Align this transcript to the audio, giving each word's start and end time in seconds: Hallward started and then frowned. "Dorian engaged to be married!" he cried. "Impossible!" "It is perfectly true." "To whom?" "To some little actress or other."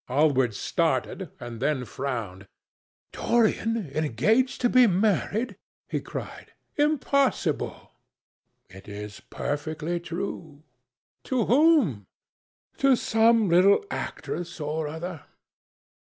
Hallward 0.07 0.55
started 0.55 1.29
and 1.39 1.59
then 1.59 1.85
frowned. 1.85 2.47
"Dorian 3.11 3.87
engaged 3.95 4.59
to 4.61 4.67
be 4.69 4.87
married!" 4.87 5.57
he 5.87 5.99
cried. 6.01 6.53
"Impossible!" 6.75 7.91
"It 8.67 8.87
is 8.89 9.19
perfectly 9.19 9.99
true." 9.99 10.63
"To 11.25 11.45
whom?" 11.45 12.07
"To 12.77 12.95
some 12.95 13.47
little 13.47 13.85
actress 13.91 14.59
or 14.59 14.87
other." 14.87 15.21